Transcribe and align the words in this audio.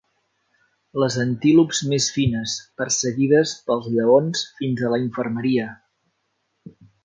Les 1.03 1.17
antílops 1.23 1.81
més 1.91 2.07
fines, 2.15 2.57
perseguides 2.83 3.55
pels 3.69 3.93
lleons 3.99 4.45
fins 4.63 4.85
a 4.89 4.93
la 4.95 5.01
infermeria. 5.07 5.71